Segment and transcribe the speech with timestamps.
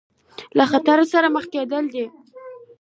[0.57, 2.05] له خطر سره مخ کېدل دي.